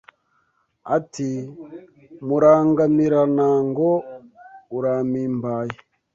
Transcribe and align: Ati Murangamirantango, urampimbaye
Ati 0.97 1.29
Murangamirantango, 2.25 3.89
urampimbaye 4.77 5.75